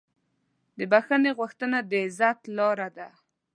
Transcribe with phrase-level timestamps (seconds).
[0.77, 3.09] د بښنې غوښتنه د عزت لاره ده.